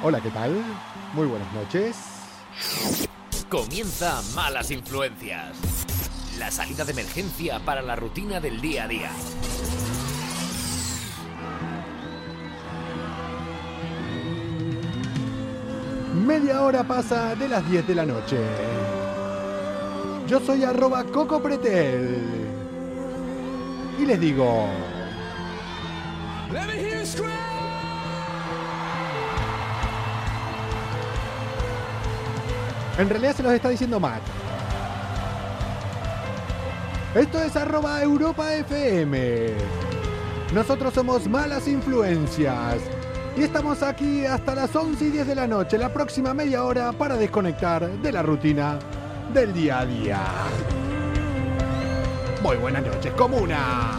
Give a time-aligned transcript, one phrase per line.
[0.00, 0.54] Hola, ¿qué tal?
[1.12, 1.96] Muy buenas noches.
[3.48, 5.56] Comienza Malas Influencias.
[6.38, 9.10] La salida de emergencia para la rutina del día a día.
[16.14, 18.38] Media hora pasa de las 10 de la noche.
[20.28, 22.22] Yo soy arroba Coco Pretel.
[23.98, 24.68] Y les digo...
[32.98, 34.22] En realidad se los está diciendo Matt.
[37.14, 39.52] Esto es arroba Europa FM.
[40.52, 42.78] Nosotros somos Malas Influencias.
[43.36, 46.92] Y estamos aquí hasta las 11 y 10 de la noche, la próxima media hora,
[46.92, 48.80] para desconectar de la rutina
[49.32, 50.20] del día a día.
[52.42, 53.97] Muy buenas noches, comuna.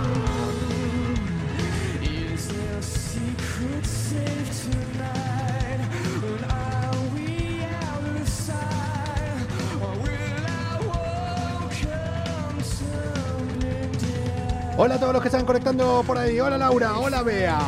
[14.81, 16.39] Hola a todos los que están conectando por ahí.
[16.39, 17.59] Hola Laura, hola Bea.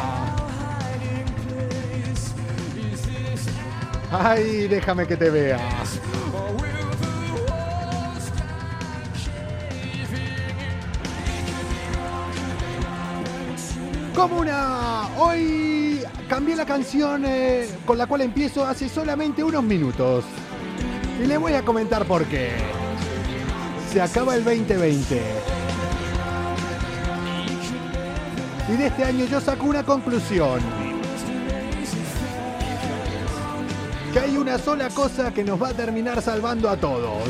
[4.09, 5.59] Ay, déjame que te vea.
[14.15, 20.23] Comuna, hoy cambié la canción eh, con la cual empiezo hace solamente unos minutos.
[21.21, 22.51] Y le voy a comentar por qué.
[23.91, 25.50] Se acaba el 2020.
[28.71, 30.61] Y de este año yo saco una conclusión.
[34.13, 37.21] Que hay una sola cosa que nos va a terminar salvando a todos.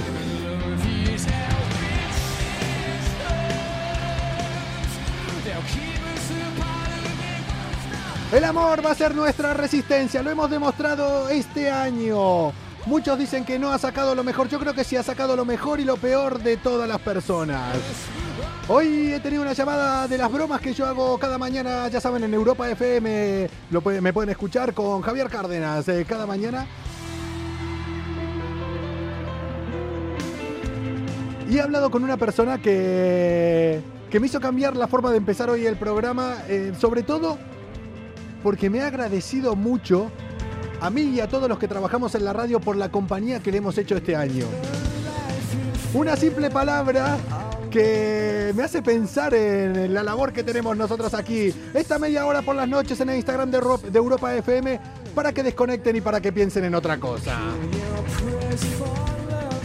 [8.32, 12.54] El amor va a ser nuestra resistencia, lo hemos demostrado este año.
[12.88, 15.46] Muchos dicen que no ha sacado lo mejor, yo creo que sí ha sacado lo
[15.46, 17.76] mejor y lo peor de todas las personas.
[18.68, 22.24] Hoy he tenido una llamada de las bromas que yo hago cada mañana, ya saben,
[22.24, 26.66] en Europa FM, lo me pueden escuchar con Javier Cárdenas eh, cada mañana.
[31.48, 35.50] Y he hablado con una persona que, que me hizo cambiar la forma de empezar
[35.50, 37.38] hoy el programa, eh, sobre todo
[38.42, 40.12] porque me ha agradecido mucho
[40.82, 43.52] a mí y a todos los que trabajamos en la radio por la compañía que
[43.52, 44.46] le hemos hecho este año.
[45.94, 47.18] Una simple palabra
[47.70, 51.54] que me hace pensar en la labor que tenemos nosotros aquí.
[51.74, 54.80] Esta media hora por las noches en el Instagram de, Ro- de Europa FM
[55.16, 57.38] para que desconecten y para que piensen en otra cosa.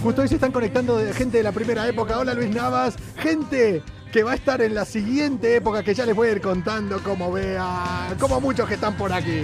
[0.03, 2.19] Justo hoy se están conectando gente de la primera época.
[2.19, 2.95] Hola Luis Navas.
[3.17, 3.83] Gente
[4.13, 7.03] que va a estar en la siguiente época que ya les voy a ir contando
[7.03, 8.17] como vean.
[8.21, 9.43] Como muchos que están por aquí.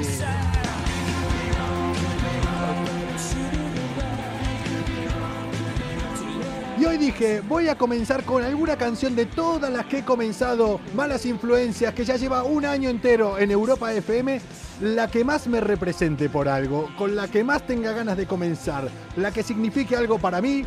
[6.93, 11.25] Hoy dije, voy a comenzar con alguna canción de todas las que he comenzado, Malas
[11.25, 14.39] Influencias, que ya lleva un año entero en Europa FM,
[14.83, 18.91] la que más me represente por algo, con la que más tenga ganas de comenzar,
[19.17, 20.67] la que signifique algo para mí,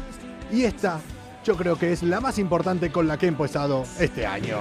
[0.51, 0.99] y esta
[1.43, 4.57] yo creo que es la más importante con la que he empezado este año.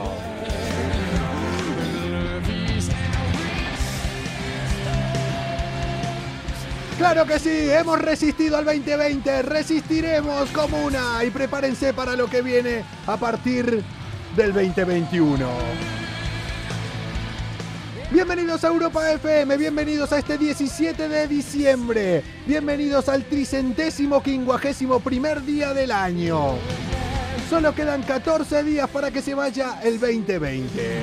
[6.99, 12.41] Claro que sí, hemos resistido al 2020, resistiremos como una y prepárense para lo que
[12.41, 13.82] viene a partir
[14.37, 15.49] del 2021.
[18.12, 25.43] Bienvenidos a Europa FM, bienvenidos a este 17 de diciembre, bienvenidos al tricentésimo quincuagésimo primer
[25.43, 26.54] día del año.
[27.50, 31.00] Solo quedan 14 días para que se vaya el 2020.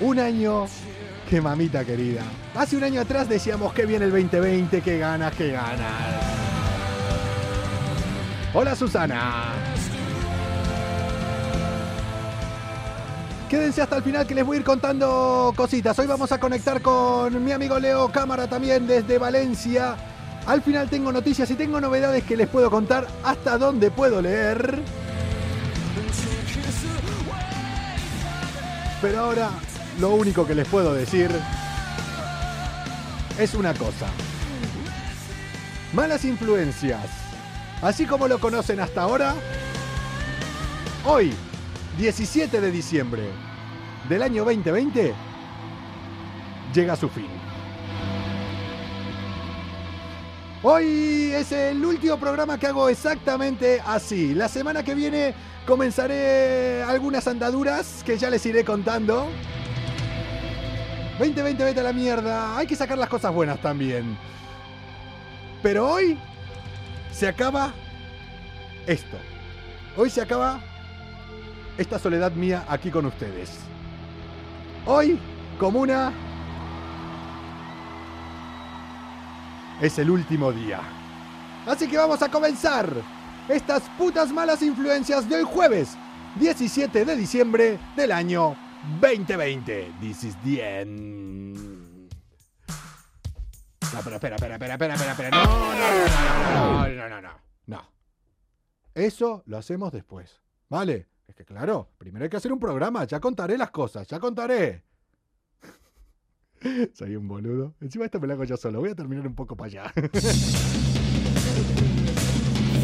[0.00, 0.68] Un año
[1.32, 2.20] que mamita querida.
[2.54, 5.80] Hace un año atrás decíamos que viene el 2020, que ganas, que ganas.
[8.52, 9.54] Hola Susana.
[13.48, 15.98] Quédense hasta el final que les voy a ir contando cositas.
[15.98, 19.96] Hoy vamos a conectar con mi amigo Leo Cámara también desde Valencia.
[20.44, 24.80] Al final tengo noticias y tengo novedades que les puedo contar hasta dónde puedo leer.
[29.00, 29.48] Pero ahora
[30.00, 31.30] lo único que les puedo decir
[33.38, 34.06] es una cosa.
[35.92, 37.06] Malas influencias.
[37.82, 39.34] Así como lo conocen hasta ahora,
[41.04, 41.32] hoy,
[41.98, 43.24] 17 de diciembre
[44.08, 45.14] del año 2020,
[46.72, 47.26] llega a su fin.
[50.64, 54.32] Hoy es el último programa que hago exactamente así.
[54.32, 55.34] La semana que viene
[55.66, 59.26] comenzaré algunas andaduras que ya les iré contando.
[61.22, 62.58] 2020 vete a la mierda.
[62.58, 64.16] Hay que sacar las cosas buenas también.
[65.62, 66.18] Pero hoy
[67.12, 67.72] se acaba
[68.88, 69.16] esto.
[69.96, 70.60] Hoy se acaba
[71.78, 73.60] esta soledad mía aquí con ustedes.
[74.84, 75.16] Hoy,
[75.60, 76.12] comuna,
[79.80, 80.80] es el último día.
[81.66, 82.92] Así que vamos a comenzar
[83.48, 85.96] estas putas malas influencias del jueves
[86.34, 88.56] 17 de diciembre del año
[89.00, 89.94] 2020.
[90.00, 91.56] This is the end.
[93.92, 95.30] No, pero espera, espera, espera, espera, espera, espera.
[95.30, 97.30] No, no, no, no, no, no, no,
[97.66, 97.92] no.
[98.94, 100.40] Eso lo hacemos después.
[100.68, 101.08] ¿Vale?
[101.28, 103.04] Es que claro, primero hay que hacer un programa.
[103.04, 104.84] Ya contaré las cosas, ya contaré.
[106.94, 107.74] Soy un boludo.
[107.80, 108.80] Encima esto me lo hago yo solo.
[108.80, 109.92] Voy a terminar un poco para allá.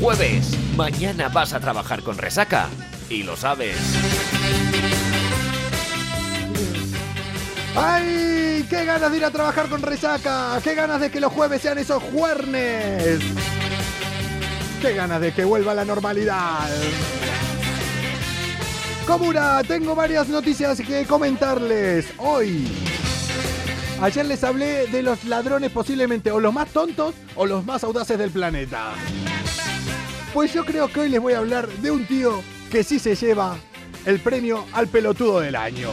[0.00, 2.68] Jueves, mañana vas a trabajar con resaca.
[3.08, 3.76] Y lo sabes.
[7.80, 8.66] ¡Ay!
[8.68, 10.60] ¡Qué ganas de ir a trabajar con resaca!
[10.64, 13.20] ¡Qué ganas de que los jueves sean esos juernes!
[14.82, 16.68] ¡Qué ganas de que vuelva la normalidad!
[19.06, 22.66] Comura, tengo varias noticias que comentarles hoy.
[24.02, 28.18] Ayer les hablé de los ladrones posiblemente o los más tontos o los más audaces
[28.18, 28.94] del planeta.
[30.34, 32.42] Pues yo creo que hoy les voy a hablar de un tío
[32.72, 33.56] que sí se lleva
[34.04, 35.90] el premio al pelotudo del año.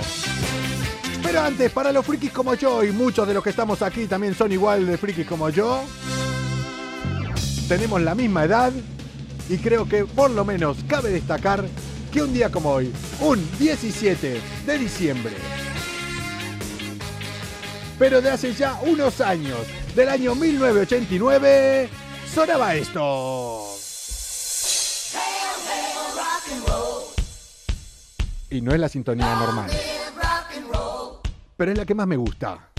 [1.25, 4.35] Pero antes, para los frikis como yo, y muchos de los que estamos aquí también
[4.35, 5.83] son igual de frikis como yo,
[7.67, 8.71] tenemos la misma edad
[9.49, 11.65] y creo que por lo menos cabe destacar
[12.13, 15.33] que un día como hoy, un 17 de diciembre,
[17.97, 19.59] pero de hace ya unos años,
[19.95, 21.89] del año 1989,
[22.31, 23.63] sonaba esto.
[28.51, 29.71] Y no es la sintonía normal.
[31.57, 32.69] Pero es la que más me gusta.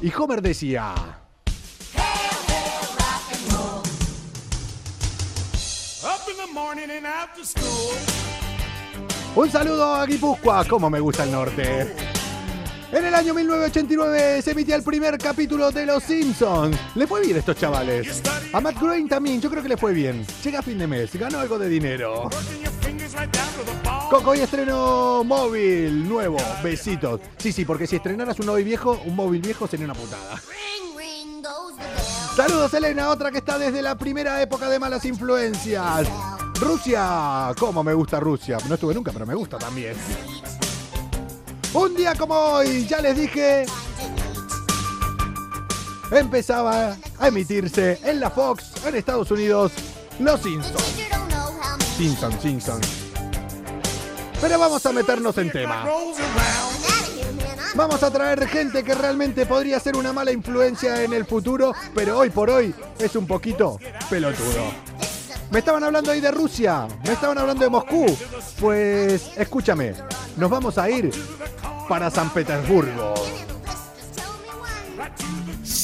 [0.00, 0.94] Y Homer decía...
[9.34, 11.94] Un saludo a Guipúzcoa, como me gusta el norte.
[12.90, 16.76] En el año 1989 se emitía el primer capítulo de Los Simpsons.
[16.94, 18.22] Le fue bien a estos chavales.
[18.52, 20.24] A Matt Groening también, yo creo que le fue bien.
[20.42, 22.30] Llega a fin de mes, ganó algo de dinero.
[24.10, 26.38] Coco y estreno móvil nuevo.
[26.62, 27.20] Besitos.
[27.36, 30.40] Sí, sí, porque si estrenaras un móvil viejo, un móvil viejo sería una putada.
[32.34, 36.08] Saludos, Elena, otra que está desde la primera época de malas influencias.
[36.58, 37.52] Rusia.
[37.58, 38.56] ¿Cómo me gusta Rusia?
[38.66, 39.94] No estuve nunca, pero me gusta también.
[41.74, 43.66] Un día como hoy, ya les dije,
[46.10, 49.72] empezaba a emitirse en la Fox, en Estados Unidos,
[50.18, 50.94] Los Simpsons.
[51.98, 53.07] Simpsons, Simpsons.
[54.40, 55.86] Pero vamos a meternos en tema.
[57.74, 62.18] Vamos a traer gente que realmente podría ser una mala influencia en el futuro, pero
[62.18, 64.72] hoy por hoy es un poquito pelotudo.
[65.50, 68.06] Me estaban hablando ahí de Rusia, me estaban hablando de Moscú.
[68.60, 69.94] Pues escúchame,
[70.36, 71.10] nos vamos a ir
[71.88, 73.14] para San Petersburgo.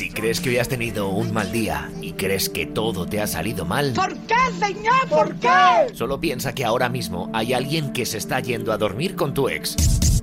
[0.05, 3.27] Si crees que hoy has tenido un mal día y crees que todo te ha
[3.27, 5.09] salido mal, ¿Por qué, señor?
[5.09, 5.49] ¿Por qué?
[5.95, 9.49] solo piensa que ahora mismo hay alguien que se está yendo a dormir con tu
[9.49, 9.75] ex.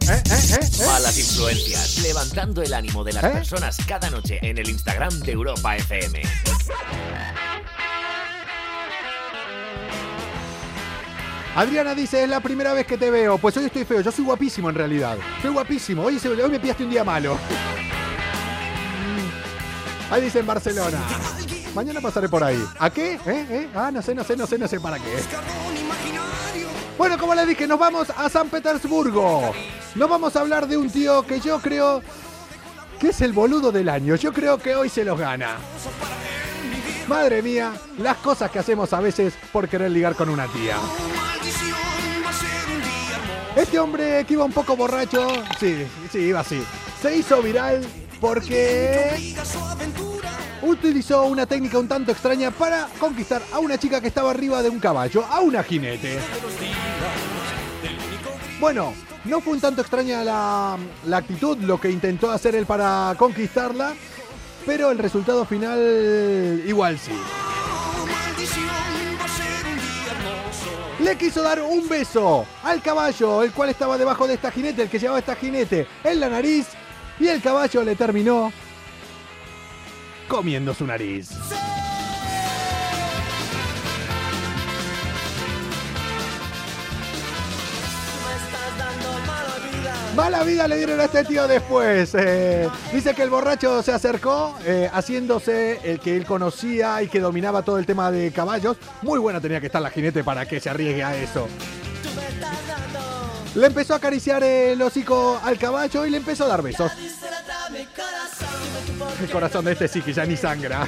[0.07, 0.85] ¿Eh, eh, eh, eh?
[0.85, 3.29] Malas influencias, levantando el ánimo de las ¿Eh?
[3.29, 6.21] personas cada noche en el Instagram de Europa FM.
[11.55, 13.39] Adriana dice, es la primera vez que te veo.
[13.39, 15.17] Pues hoy estoy feo, yo soy guapísimo en realidad.
[15.41, 17.35] Soy guapísimo, hoy, hoy me pillaste un día malo.
[20.11, 20.99] Ahí dice en Barcelona.
[21.73, 22.61] Mañana pasaré por ahí.
[22.79, 23.13] ¿A qué?
[23.13, 23.19] ¿Eh?
[23.49, 23.69] ¿Eh?
[23.73, 25.15] Ah, no sé, no sé, no sé, no sé para qué.
[26.97, 29.53] Bueno, como les dije, nos vamos a San Petersburgo.
[29.95, 32.01] Nos vamos a hablar de un tío que yo creo
[32.99, 34.15] que es el boludo del año.
[34.17, 35.55] Yo creo que hoy se los gana.
[37.07, 40.75] Madre mía, las cosas que hacemos a veces por querer ligar con una tía.
[43.55, 45.25] Este hombre que iba un poco borracho,
[45.57, 46.61] sí, sí, iba así.
[47.01, 47.81] Se hizo viral
[48.21, 49.35] porque
[50.61, 54.69] utilizó una técnica un tanto extraña para conquistar a una chica que estaba arriba de
[54.69, 56.19] un caballo, a una jinete.
[58.59, 58.93] Bueno,
[59.25, 63.93] no fue un tanto extraña la, la actitud, lo que intentó hacer él para conquistarla,
[64.67, 67.11] pero el resultado final igual sí.
[70.99, 74.89] Le quiso dar un beso al caballo, el cual estaba debajo de esta jinete, el
[74.89, 76.67] que llevaba esta jinete en la nariz,
[77.21, 78.51] y el caballo le terminó
[80.27, 81.29] comiendo su nariz.
[90.15, 92.15] Mala vida le dieron a este tío después.
[92.15, 97.19] Eh, dice que el borracho se acercó eh, haciéndose el que él conocía y que
[97.19, 98.77] dominaba todo el tema de caballos.
[99.03, 101.47] Muy buena tenía que estar la jinete para que se arriesgue a eso.
[103.55, 106.91] Le empezó a acariciar el hocico al caballo y le empezó a dar besos.
[109.21, 110.87] El corazón de este sí que ya ni sangra.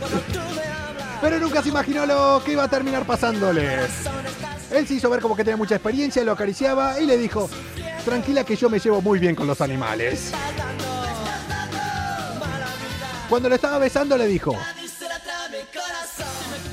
[1.22, 3.79] Pero nunca se imaginó lo que iba a terminar pasándole.
[4.72, 7.50] Él se hizo ver como que tenía mucha experiencia, lo acariciaba y le dijo,
[8.05, 10.32] tranquila que yo me llevo muy bien con los animales.
[13.29, 14.55] Cuando le estaba besando le dijo,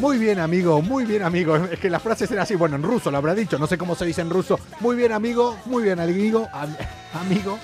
[0.00, 1.56] muy bien amigo, muy bien amigo.
[1.56, 3.94] Es que las frases eran así, bueno, en ruso lo habrá dicho, no sé cómo
[3.94, 4.58] se dice en ruso.
[4.80, 6.48] Muy bien amigo, muy bien amigo,
[7.12, 7.58] amigo,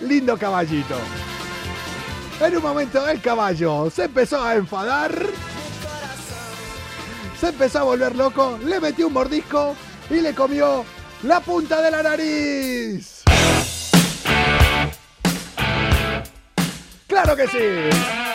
[0.00, 0.96] lindo caballito.
[2.40, 5.14] En un momento el caballo se empezó a enfadar,
[7.38, 9.76] se empezó a volver loco, le metió un mordisco
[10.08, 10.84] y le comió
[11.24, 13.22] la punta de la nariz.
[17.06, 18.31] ¡Claro que sí!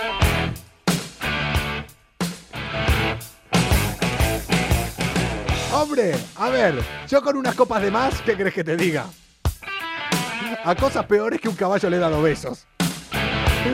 [5.79, 9.05] Hombre, a ver, yo con unas copas de más, ¿qué crees que te diga?
[10.65, 12.65] A cosas peores que un caballo le he dado besos.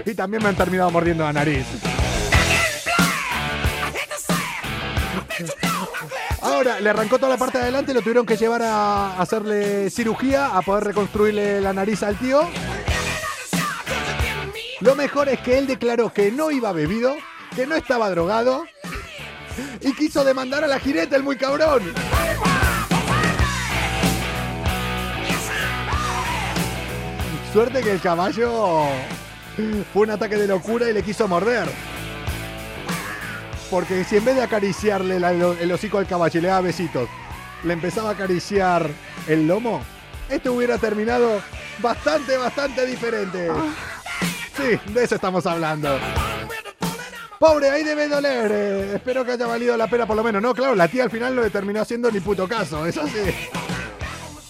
[0.06, 1.66] Y también me han terminado mordiendo la nariz.
[6.42, 10.48] Ahora, le arrancó toda la parte de adelante, lo tuvieron que llevar a hacerle cirugía,
[10.48, 12.42] a poder reconstruirle la nariz al tío.
[14.82, 17.16] Lo mejor es que él declaró que no iba bebido,
[17.56, 18.66] que no estaba drogado
[19.82, 21.84] y quiso demandar a la jinete, el muy cabrón.
[27.52, 28.88] Suerte que el caballo
[29.94, 31.70] fue un ataque de locura y le quiso morder.
[33.70, 37.08] Porque si en vez de acariciarle el hocico al caballo y le daba besitos,
[37.64, 38.90] le empezaba a acariciar
[39.28, 39.82] el lomo,
[40.30, 41.42] esto hubiera terminado
[41.80, 43.50] bastante, bastante diferente.
[44.58, 45.98] Sí, de eso estamos hablando.
[47.44, 48.50] Pobre, ahí debe doler.
[48.96, 50.42] Espero que haya valido la pena por lo menos.
[50.42, 53.20] No, claro, la tía al final no le terminó haciendo ni puto caso, es así.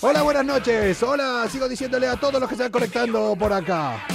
[0.02, 1.02] Hola, buenas noches.
[1.02, 4.06] Hola, sigo diciéndole a todos los que se están conectando por acá.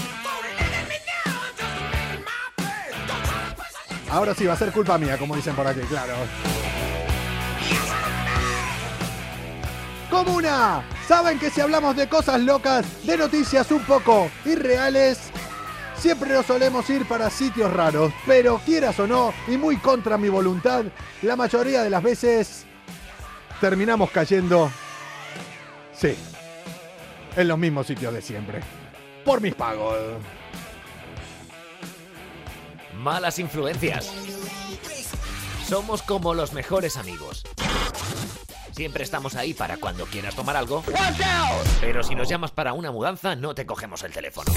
[4.08, 6.14] Ahora sí, va a ser culpa mía, como dicen por aquí, claro.
[10.08, 15.27] Comuna, saben que si hablamos de cosas locas, de noticias un poco irreales,
[15.99, 20.28] siempre nos solemos ir para sitios raros, pero quieras o no, y muy contra mi
[20.28, 20.85] voluntad,
[21.23, 22.64] la mayoría de las veces
[23.61, 24.71] terminamos cayendo,
[25.93, 26.17] sí,
[27.37, 28.61] en los mismos sitios de siempre.
[29.25, 29.97] Por mis pagos
[32.99, 34.12] malas influencias.
[35.67, 37.45] Somos como los mejores amigos.
[38.73, 40.83] Siempre estamos ahí para cuando quieras tomar algo.
[41.81, 44.52] Pero si nos llamas para una mudanza, no te cogemos el teléfono.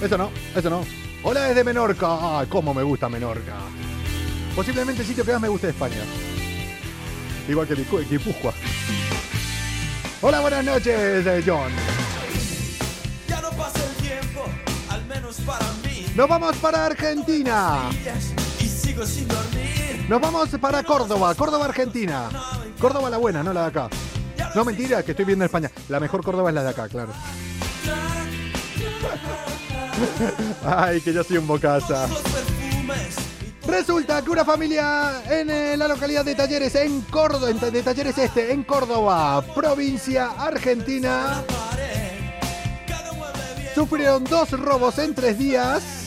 [0.00, 0.84] Eso no, eso no.
[1.22, 2.38] Hola desde Menorca.
[2.38, 3.54] Ay, cómo me gusta Menorca.
[4.54, 6.02] Posiblemente el sitio que más me guste de España.
[7.48, 8.52] Igual que Guipúzcoa.
[10.20, 11.70] Hola, buenas noches, eh, John.
[13.28, 14.44] Ya no pasa el tiempo,
[14.90, 16.06] al menos para mí.
[16.14, 17.90] Nos vamos para Argentina.
[20.08, 22.28] Nos vamos para Córdoba, Córdoba, Argentina.
[22.80, 23.88] Córdoba la buena, no la de acá.
[24.54, 25.70] No, mentira, que estoy viendo en España.
[25.88, 27.12] La mejor Córdoba es la de acá, claro.
[30.64, 32.06] Ay, que yo soy un bocaza.
[33.66, 38.52] Resulta que una familia en eh, la localidad de Talleres, en Córdoba, de Talleres Este,
[38.52, 41.42] en Córdoba, provincia argentina,
[43.74, 46.06] sufrieron dos robos en tres días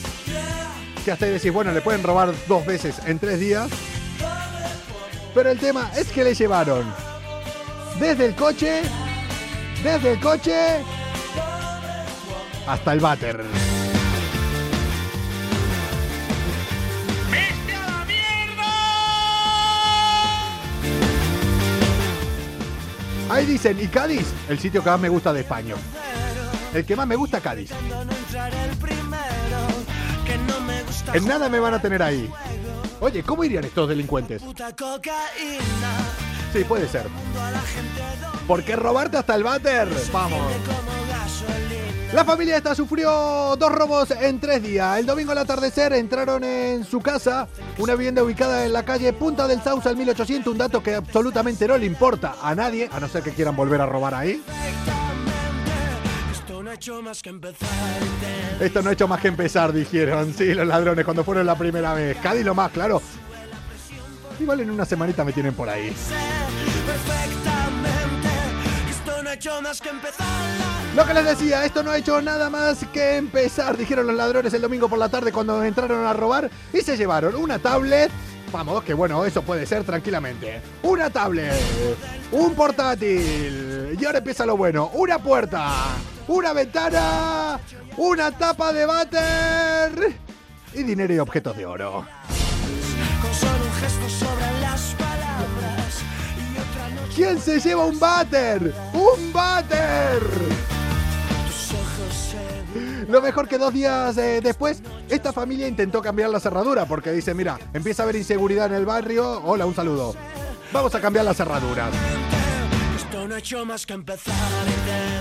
[1.03, 3.69] que hasta decís, bueno, le pueden robar dos veces en tres días.
[5.33, 6.91] Pero el tema es que le llevaron
[7.99, 8.81] desde el coche,
[9.83, 10.81] desde el coche
[12.67, 13.68] hasta el váter.
[23.29, 24.27] Ahí dicen, ¿y Cádiz?
[24.49, 25.75] El sitio que más me gusta de España.
[26.73, 27.71] El que más me gusta, Cádiz.
[31.13, 32.29] En nada me van a tener ahí.
[32.99, 34.41] Oye, ¿cómo irían estos delincuentes?
[36.53, 37.07] Sí, puede ser.
[38.47, 39.87] ¿Por qué robarte hasta el váter?
[40.11, 40.41] Vamos.
[42.13, 44.97] La familia esta sufrió dos robos en tres días.
[44.97, 47.47] El domingo al atardecer entraron en su casa,
[47.77, 51.67] una vivienda ubicada en la calle Punta del Sauce al 1800, un dato que absolutamente
[51.67, 54.41] no le importa a nadie, a no ser que quieran volver a robar ahí.
[58.59, 60.33] Esto no ha hecho más que empezar, dijeron.
[60.33, 62.17] Sí, los ladrones cuando fueron la primera vez.
[62.17, 63.03] Cádiz lo más, claro.
[64.39, 65.93] Igual en una semanita me tienen por ahí.
[70.95, 74.53] Lo que les decía, esto no ha hecho nada más que empezar, dijeron los ladrones
[74.53, 78.11] el domingo por la tarde cuando entraron a robar y se llevaron una tablet.
[78.51, 80.61] Vamos, que bueno, eso puede ser tranquilamente.
[80.83, 81.53] Una tablet,
[82.31, 83.95] un portátil.
[83.99, 84.89] Y ahora empieza lo bueno.
[84.93, 85.95] Una puerta,
[86.27, 87.59] una ventana,
[87.97, 90.17] una tapa de váter
[90.73, 92.05] y dinero y objetos de oro.
[97.19, 98.73] ¿Quién se lleva un váter?
[98.93, 100.23] ¡Un váter!
[103.09, 107.33] Lo mejor que dos días eh, después, esta familia intentó cambiar la cerradura porque dice,
[107.33, 109.41] mira, empieza a haber inseguridad en el barrio.
[109.43, 110.15] Hola, un saludo.
[110.71, 111.89] Vamos a cambiar la cerradura.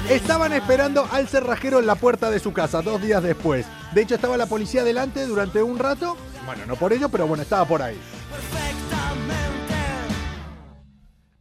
[0.08, 3.66] Estaban esperando al cerrajero en la puerta de su casa dos días después.
[3.92, 6.16] De hecho, estaba la policía delante durante un rato.
[6.46, 7.98] Bueno, no por ello, pero bueno, estaba por ahí.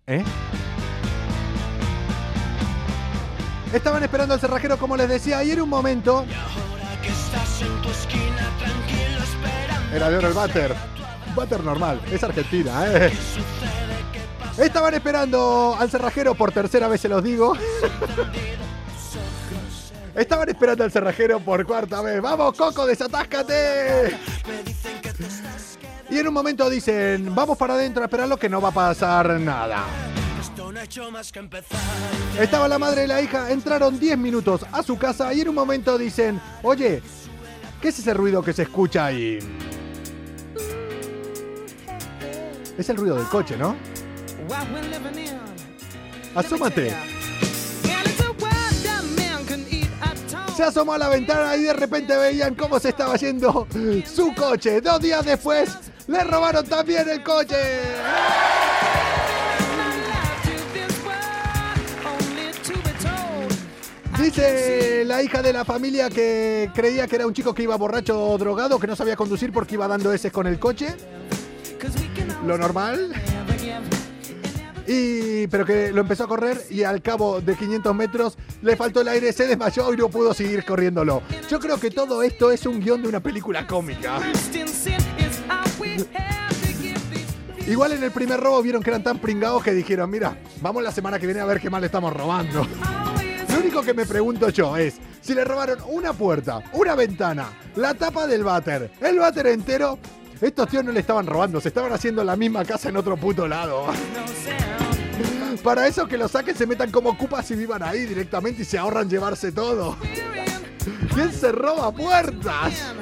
[0.10, 0.24] ¿Eh?
[3.74, 6.26] Estaban esperando al cerrajero, como les decía, y en un momento.
[9.94, 10.74] Era de oro el váter.
[11.36, 13.12] Váter normal, es Argentina, ¿eh?
[14.58, 17.54] Estaban esperando al cerrajero, por tercera vez se los digo.
[20.16, 22.22] Estaban esperando al cerrajero por cuarta vez.
[22.22, 24.18] ¡Vamos, Coco, desatáscate!
[26.10, 29.40] Y en un momento dicen, vamos para adentro a esperarlo que no va a pasar
[29.40, 29.84] nada.
[32.40, 35.56] Estaba la madre y la hija, entraron 10 minutos a su casa y en un
[35.56, 37.02] momento dicen, oye,
[37.82, 39.40] ¿qué es ese ruido que se escucha ahí?
[42.78, 43.76] Es el ruido del coche, ¿no?
[46.36, 46.96] Asómate.
[50.56, 53.68] Se asomó a la ventana y de repente veían cómo se estaba yendo
[54.06, 54.80] su coche.
[54.82, 57.56] Dos días después le robaron también el coche.
[64.20, 68.32] Dice la hija de la familia que creía que era un chico que iba borracho
[68.32, 70.96] o drogado, que no sabía conducir porque iba dando ese con el coche.
[72.46, 73.14] Lo normal.
[74.88, 79.02] Y, pero que lo empezó a correr y al cabo de 500 metros le faltó
[79.02, 81.22] el aire, se desmayó y no pudo seguir corriéndolo.
[81.50, 84.20] Yo creo que todo esto es un guion de una película cómica.
[87.68, 90.92] Igual en el primer robo vieron que eran tan pringados que dijeron, mira, vamos la
[90.92, 92.66] semana que viene a ver qué mal estamos robando.
[93.50, 97.94] Lo único que me pregunto yo es, si le robaron una puerta, una ventana, la
[97.94, 100.00] tapa del váter, el váter entero,
[100.40, 103.48] estos tíos no le estaban robando, se estaban haciendo la misma casa en otro puto
[103.48, 103.88] lado.
[105.62, 108.78] Para eso que lo saquen, se metan como ocupas y vivan ahí directamente y se
[108.78, 109.98] ahorran llevarse todo.
[111.14, 112.94] ¿Quién se roba puertas?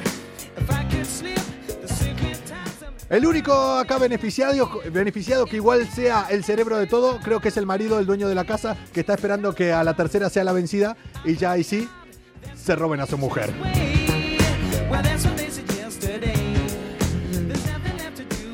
[3.08, 7.58] El único acá beneficiado, beneficiado que igual sea el cerebro de todo, creo que es
[7.58, 10.44] el marido del dueño de la casa que está esperando que a la tercera sea
[10.44, 11.88] la vencida y ya ahí sí
[12.56, 13.54] se roben a su mujer.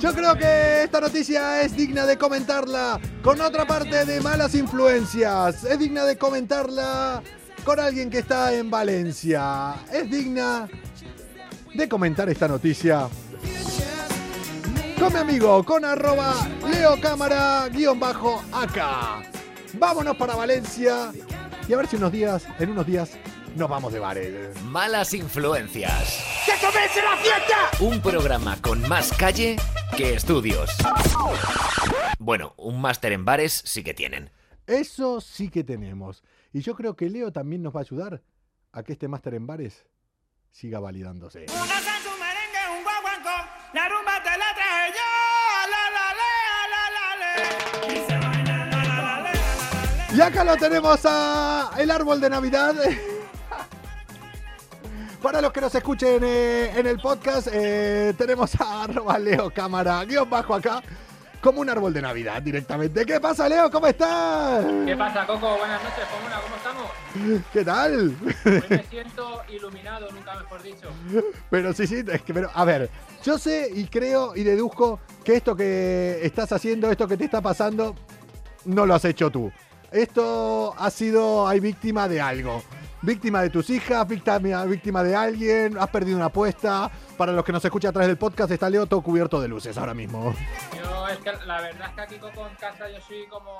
[0.01, 5.63] Yo creo que esta noticia es digna de comentarla con otra parte de malas influencias.
[5.63, 7.23] Es digna de comentarla
[7.63, 9.75] con alguien que está en Valencia.
[9.93, 10.67] Es digna
[11.73, 13.07] de comentar esta noticia
[15.01, 19.23] con mi amigo, con arroba Leo Cámara guion bajo acá.
[19.73, 21.11] Vámonos para Valencia
[21.67, 23.17] y a ver si unos días, en unos días,
[23.55, 24.61] nos vamos de bares.
[24.65, 26.23] Malas influencias.
[26.45, 27.83] ¡Que comience la fiesta!
[27.83, 29.55] Un programa con más calle
[29.97, 30.69] que estudios.
[32.19, 34.29] Bueno, un máster en bares sí que tienen.
[34.67, 36.23] Eso sí que tenemos.
[36.53, 38.21] Y yo creo que Leo también nos va a ayudar
[38.71, 39.83] a que este máster en bares
[40.51, 41.47] siga validándose.
[43.73, 45.09] La rumba te la traje yo.
[45.71, 46.31] La, la, le,
[46.71, 47.31] la, la, le.
[47.93, 49.31] Y se baila, la, la, la, le, la, la,
[50.09, 50.15] le.
[50.15, 52.75] Y acá lo tenemos a el árbol de Navidad.
[55.21, 60.03] Para los que nos escuchen eh, en el podcast, eh, tenemos a arroba Leo Cámara,
[60.03, 60.81] guion bajo acá,
[61.39, 63.05] como un árbol de Navidad directamente.
[63.05, 63.69] ¿Qué pasa, Leo?
[63.69, 64.65] ¿Cómo estás?
[64.83, 65.57] ¿Qué pasa, Coco?
[65.59, 66.89] Buenas noches, Comuna, ¿cómo estamos?
[67.53, 68.15] ¿Qué tal?
[68.45, 70.89] Hoy me siento iluminado, nunca mejor dicho.
[71.51, 72.89] Pero sí, sí, es que, pero, a ver,
[73.23, 77.41] yo sé y creo y deduzco que esto que estás haciendo, esto que te está
[77.41, 77.95] pasando,
[78.65, 79.51] no lo has hecho tú.
[79.91, 82.63] Esto ha sido, hay víctima de algo.
[83.01, 86.91] Víctima de tus hijas, víctima, víctima de alguien, has perdido una apuesta.
[87.17, 89.77] Para los que nos escuchan a través del podcast, está Leo todo cubierto de luces
[89.77, 90.33] ahora mismo.
[90.75, 93.51] Yo, es que la verdad es que aquí, Coco, en casa yo soy como,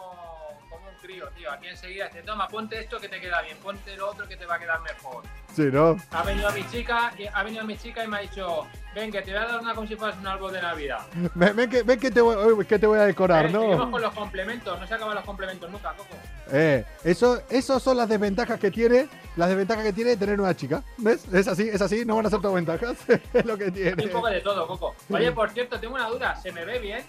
[1.12, 1.52] crío, tío.
[1.52, 4.46] Aquí enseguida dice, toma, ponte esto que te queda bien, ponte lo otro que te
[4.46, 5.24] va a quedar mejor.
[5.56, 5.98] Sí, ¿no?
[6.12, 9.32] Ha venido mi chica, ha venido mi chica y me ha dicho, Ven, que te
[9.32, 11.00] voy a dar una como si fueras un árbol de Navidad.
[11.36, 13.78] Ven, ven que, ven que, te voy, uy, que te voy a decorar, Eh, Seguimos
[13.78, 13.92] ¿no?
[13.92, 16.16] con los complementos, no se acaban los complementos nunca, Coco.
[16.52, 20.84] Eh, eso, esos son las desventajas que tiene, las desventajas que tiene tener una chica.
[20.98, 21.26] ¿Ves?
[21.34, 22.98] Es así, es así, no van a ser todas ventajas.
[23.34, 24.04] es lo que Hay tiene.
[24.06, 24.96] un poco de todo, Coco.
[25.10, 26.36] Oye, por cierto, tengo una duda.
[26.36, 27.04] ¿Se me ve bien?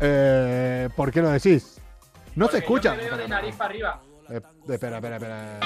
[0.00, 1.73] Eh, ¿Por qué lo decís?
[2.36, 2.94] No se escucha.
[2.94, 4.02] Yo me veo de nariz para arriba.
[4.30, 5.60] Eh, espera, espera, espera.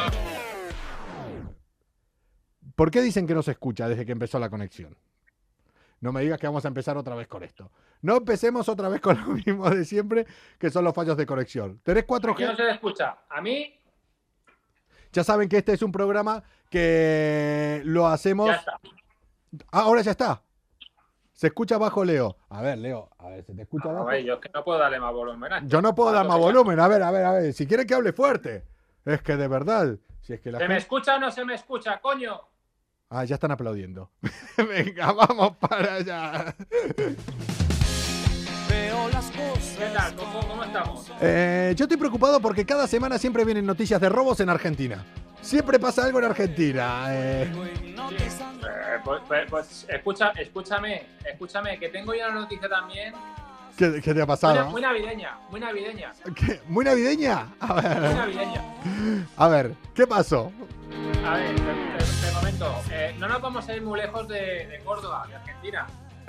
[2.74, 4.96] ¿Por qué dicen que no se escucha desde que empezó la conexión?
[6.00, 7.72] No me digas que vamos a empezar otra vez con esto.
[8.02, 10.26] No empecemos otra vez con lo mismo de siempre,
[10.58, 11.80] que son los fallos de conexión.
[11.82, 12.56] ¿Tenés Aquí no 4G?
[12.56, 13.18] se le escucha.
[13.28, 13.74] A mí,
[15.12, 18.48] Ya saben que este es un programa que lo hacemos.
[18.48, 18.80] ya está.
[19.72, 20.42] Ah, ahora ya está.
[21.38, 22.36] Se escucha bajo Leo.
[22.48, 24.06] A ver, Leo, a ver, ¿se te escucha A bajo?
[24.06, 25.52] ver, yo es que no puedo darle más volumen.
[25.52, 25.64] a.
[25.64, 26.80] Yo no puedo dar más volumen.
[26.80, 27.52] A ver, a ver, a ver.
[27.52, 28.64] Si quiere que hable fuerte.
[29.04, 29.98] Es que de verdad.
[30.20, 32.40] Si es que la ¿Se me escucha o no se me escucha, coño?
[33.10, 34.10] Ah, ya están aplaudiendo.
[34.68, 36.56] Venga, vamos para allá.
[39.78, 40.40] ¿Qué tal, Coco?
[40.48, 41.06] ¿Cómo estamos?
[41.20, 45.04] Eh, yo estoy preocupado porque cada semana siempre vienen noticias de robos en Argentina.
[45.40, 47.04] Siempre pasa algo en Argentina.
[47.10, 47.44] eh.
[47.44, 53.14] Eh, pues, pues- pues, escucha, escúchame, escúchame, que tengo ya una noticia también.
[53.76, 54.70] ¿Qué, qué te ha Muy, pasado?
[54.70, 56.60] muy navideña, muy navideña, ¿Qué?
[56.66, 57.46] ¿Muy navideña?
[57.60, 58.62] A muy ver, navideña.
[59.36, 60.50] a ver, ¿qué pasó?
[61.24, 62.74] A ver, te, te- te comento.
[62.90, 65.86] eh, no nos vamos a ir muy lejos de, de Córdoba, de Argentina,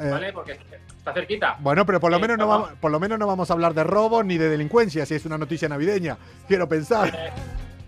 [0.09, 0.33] ¿vale?
[0.33, 0.59] Porque
[0.97, 1.57] está cerquita.
[1.59, 2.71] Bueno, pero por lo, Eh, menos no vamos.
[2.79, 5.38] por lo menos no vamos a hablar de robos ni de delincuencia, si es una
[5.38, 6.17] noticia navideña.
[6.47, 7.07] Quiero pensar.
[7.09, 7.31] Eh,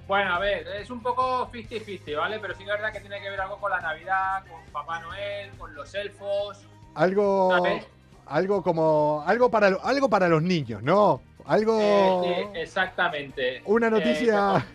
[0.07, 2.39] bueno, a ver, es un poco 50-50, ¿vale?
[2.39, 4.99] Pero sí que es verdad que tiene que ver algo con la Navidad, con Papá
[4.99, 6.65] Noel, con los elfos.
[6.95, 7.85] Algo, ¿Sabes?
[8.25, 11.21] algo como, algo para, algo para los niños, ¿no?
[11.45, 13.61] Algo, Eh, eh, exactamente.
[13.65, 14.65] una Eh, noticia,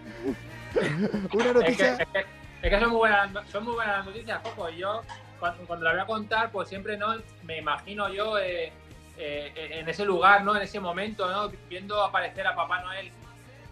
[1.32, 1.92] una Es que, noticia.
[1.92, 2.26] es que-
[2.62, 4.68] es que son, muy buenas, son muy buenas las noticias, Coco.
[4.70, 5.02] Y yo,
[5.38, 8.72] cuando, cuando la voy a contar, pues siempre no me imagino yo eh,
[9.18, 10.54] eh, en ese lugar, ¿no?
[10.56, 11.50] En ese momento, ¿no?
[11.68, 13.10] Viendo aparecer a Papá Noel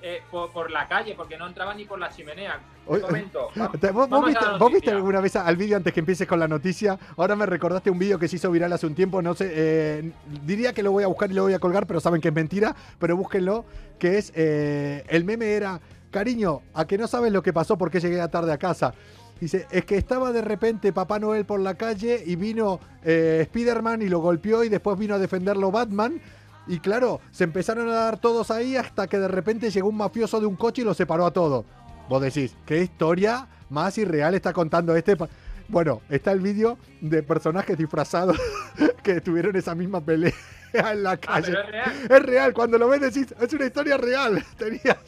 [0.03, 2.61] eh, por, por la calle, porque no entraba ni por la chimenea.
[2.87, 3.49] Oye, Te comento.
[3.61, 6.39] Va- Te- ¿Vos, vamos viste, vos viste alguna vez al vídeo antes que empieces con
[6.39, 6.99] la noticia?
[7.17, 10.13] Ahora me recordaste un vídeo que se hizo viral hace un tiempo, no sé, eh,
[10.45, 12.35] diría que lo voy a buscar y lo voy a colgar, pero saben que es
[12.35, 13.65] mentira, pero búsquenlo,
[13.99, 17.99] que es, eh, el meme era, cariño, a que no sabes lo que pasó porque
[18.01, 18.93] llegué tarde a casa.
[19.41, 24.03] Dice, es que estaba de repente Papá Noel por la calle y vino eh, Spider-Man
[24.03, 26.21] y lo golpeó y después vino a defenderlo Batman.
[26.67, 30.41] Y claro, se empezaron a dar todos ahí hasta que de repente llegó un mafioso
[30.41, 31.65] de un coche y lo separó a todos.
[32.09, 35.17] Vos decís, ¿qué historia más irreal está contando este?
[35.17, 35.29] pa-?"
[35.69, 38.39] Bueno, está el vídeo de personajes disfrazados
[39.03, 40.33] que tuvieron esa misma pelea
[40.75, 41.53] en la Ah, calle.
[41.53, 41.93] pero es real.
[42.11, 44.45] Es real, cuando lo ves decís, es una historia real.
[44.59, 44.99] Tenías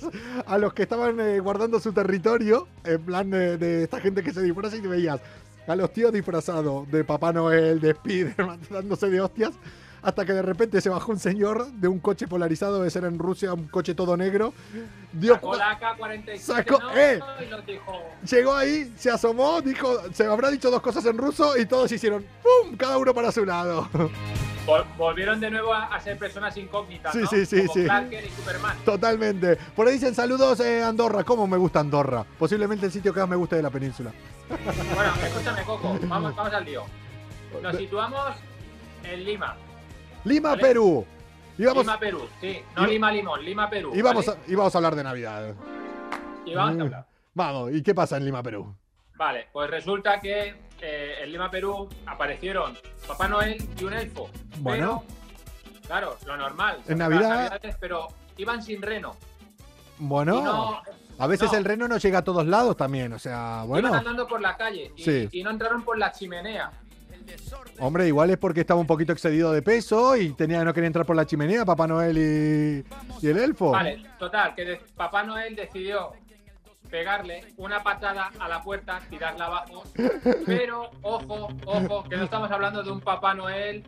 [0.47, 4.33] a los que estaban eh, guardando su territorio, en plan de, de esta gente que
[4.33, 5.21] se disfraza y te veías
[5.67, 9.51] a los tíos disfrazados de Papá Noel, de Spiderman, dándose de hostias,
[10.01, 13.19] hasta que de repente se bajó un señor de un coche polarizado, de ser en
[13.19, 14.55] Rusia, un coche todo negro,
[15.13, 16.97] dio Sacó la AK-47 Sacó- ¿no?
[16.97, 17.19] eh.
[17.45, 17.93] y nos dijo...
[18.31, 22.25] llegó ahí, se asomó, dijo, se habrá dicho dos cosas en ruso y todos hicieron
[22.41, 22.77] ¡pum!
[22.77, 23.89] Cada uno para su lado.
[24.67, 27.27] Vol- volvieron de nuevo a, a ser personas incógnitas, Sí, ¿no?
[27.29, 27.85] sí, sí, Como sí.
[27.85, 28.77] Clark Kent y Superman.
[28.85, 29.57] Totalmente.
[29.77, 31.23] Por ahí dicen saludos eh, Andorra.
[31.25, 32.25] ¿Cómo me gusta Andorra?
[32.39, 34.13] Posiblemente el sitio que más me guste de la península.
[34.49, 36.83] Bueno, escúchame, Coco, vamos, vamos al lío.
[37.63, 38.37] Nos situamos
[39.05, 39.57] en Lima.
[40.25, 40.63] Lima, Vale.
[40.63, 41.07] Perú.
[41.59, 42.61] Y vamos, Lima, Perú, sí.
[42.77, 43.93] No Y- Lima, Limón, Lima, Perú.
[43.95, 44.39] y vamos, ¿vale?
[44.47, 45.55] a, y vamos a hablar de Navidad.
[46.45, 47.07] Y vamos a hablar.
[47.35, 48.75] Vamos, ¿y qué pasa en Lima, Perú?
[49.17, 52.77] Vale, pues resulta que eh, en Lima, Perú, aparecieron
[53.07, 54.29] Papá Noel y un elfo.
[54.59, 55.03] Bueno.
[55.07, 56.81] Pero, claro, lo normal.
[56.87, 59.17] En Navidad- pero iban sin reno.
[59.99, 60.83] Bueno, no,
[61.19, 61.57] a veces no.
[61.59, 63.13] el reno no llega a todos lados también.
[63.15, 65.29] O sea, bueno, Iban andando por la calle y, Sí.
[65.33, 66.71] y no entraron por la chimenea.
[67.79, 71.05] hombre, igual es porque estaba un poquito excedido de peso y tenía no quería entrar
[71.07, 73.71] por la chimenea, Papá Noel y, y el elfo.
[73.71, 76.13] Vale, total, que de- Papá Noel decidió
[76.91, 79.85] pegarle una patada a la puerta, tirarla abajo.
[80.47, 83.85] Pero, ojo, ojo, que no estamos hablando de un Papá Noel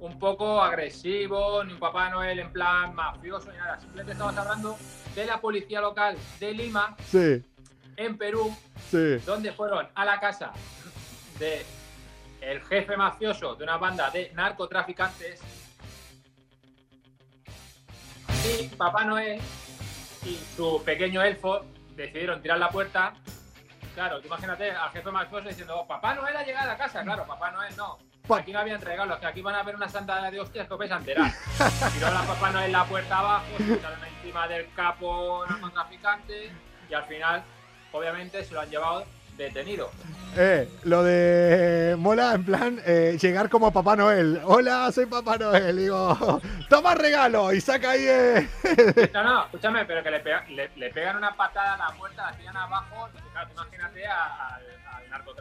[0.00, 3.80] un poco agresivo, ni un Papá Noel en plan mafioso, ni nada.
[3.80, 4.76] Simplemente estamos hablando
[5.14, 7.42] de la policía local de Lima, Sí,
[7.96, 8.54] en Perú,
[8.90, 9.16] sí.
[9.24, 10.52] donde fueron a la casa
[11.38, 11.64] de
[12.40, 15.40] el jefe mafioso de una banda de narcotraficantes
[18.60, 19.40] y Papá Noel
[20.26, 21.64] y su pequeño elfo
[21.96, 23.14] decidieron tirar la puerta.
[23.94, 27.02] Claro, tú imagínate al jefe mafioso diciendo, "Oh, Papá Noel ha llegado a casa.
[27.02, 27.98] Claro, Papá Noel no.
[28.34, 30.78] Aquí no habían regalos, que aquí van a ver una santa de hostias que os
[30.78, 31.30] vais a enterar.
[31.92, 36.50] Tiró la Papá Noel la puerta abajo, se echaron encima del capo narcotraficante
[36.88, 37.42] y al final,
[37.92, 39.04] obviamente, se lo han llevado
[39.36, 39.90] detenido.
[40.36, 44.40] Eh, lo de mola en plan eh, llegar como Papá Noel.
[44.44, 45.76] Hola, soy Papá Noel.
[45.76, 48.04] Digo, toma regalo y saca ahí.
[48.06, 48.48] eh.
[49.14, 52.30] No, no, escúchame, pero que le, pega- le, le pegan una patada a la puerta,
[52.30, 53.08] la tiran abajo.
[53.32, 54.62] Claro, imagínate a- al,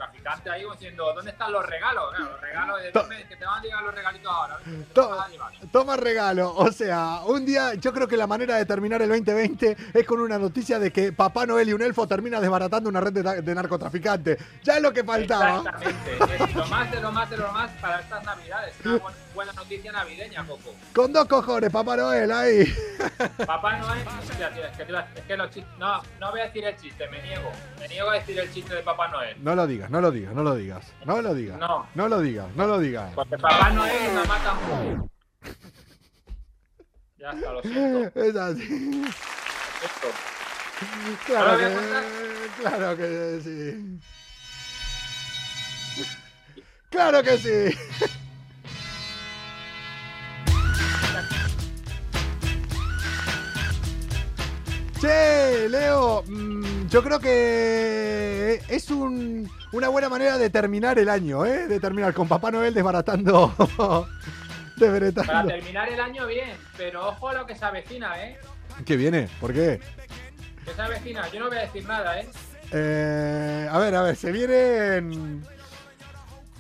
[0.03, 2.09] al narcotraficante ahí diciendo, ¿dónde están los regalos?
[2.15, 4.57] Claro, los regalos de To- "Dame, que te van a llegar los regalitos ahora.
[4.57, 4.75] ¿ves?
[4.75, 5.53] Que te To- van a llevar".
[5.71, 6.53] toma regalo.
[6.55, 10.19] O sea, un día yo creo que la manera de terminar el 2020 es con
[10.19, 13.55] una noticia de que Papá Noel y un elfo termina desbaratando una red de, de
[13.55, 14.37] narcotraficantes.
[14.63, 15.57] Ya es lo que faltaba.
[15.57, 16.43] Exactamente.
[16.43, 18.75] Es lo más de lo más de lo más para estas navidades.
[18.85, 20.73] Una bu- buena noticia navideña, Coco.
[20.93, 22.65] Con dos cojones, Papá Noel ahí.
[23.45, 24.31] Papá Noel, es
[24.77, 24.83] que,
[25.19, 27.51] es que los chistes, no, no voy a decir el chiste, me niego.
[27.79, 29.35] Me niego a decir el chiste de Papá Noel.
[29.43, 30.83] No lo digas, no lo digas, no lo digas.
[31.05, 31.59] No lo digas.
[31.59, 31.87] No.
[31.93, 33.13] No lo digas, no lo digas.
[33.13, 35.07] Porque Papá Noel me mata un
[37.15, 38.19] Ya está, lo siento.
[38.19, 39.03] Es así.
[39.85, 40.07] Esto.
[41.27, 43.99] Claro ¿Ahora voy a que, claro que sí.
[46.89, 47.77] Claro que sí.
[54.99, 61.45] Che, Leo, mm, yo creo que es un- una buena manera de terminar el año,
[61.45, 61.67] ¿eh?
[61.67, 63.53] De terminar con Papá Noel desbaratando.
[64.79, 65.51] Para desbaratando.
[65.53, 68.37] terminar el año bien, pero ojo a lo que se avecina, ¿eh?
[68.85, 69.29] ¿Qué viene?
[69.39, 69.79] ¿Por qué?
[70.65, 72.29] Que se avecina, yo no voy a decir nada, ¿eh?
[72.71, 75.43] Eh, a ver, a ver, se vienen.